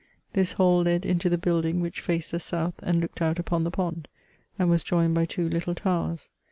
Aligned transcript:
This 0.33 0.53
hall 0.53 0.81
led 0.81 1.05
into 1.05 1.29
the 1.29 1.37
building 1.37 1.79
which 1.79 2.01
faced 2.01 2.31
the 2.31 2.39
south 2.39 2.73
and 2.81 2.99
looked 2.99 3.21
out 3.21 3.37
upon 3.37 3.65
the 3.65 3.69
pond, 3.69 4.07
and 4.57 4.67
was 4.67 4.81
joined 4.83 5.13
by 5.13 5.25
two 5.27 5.47
little 5.47 5.75
towers. 5.75 6.31